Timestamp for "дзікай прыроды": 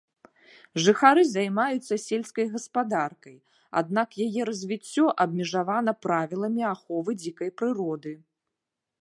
7.23-8.11